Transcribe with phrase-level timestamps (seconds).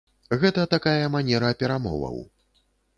[0.43, 2.17] Гэта такая манера перамоваў.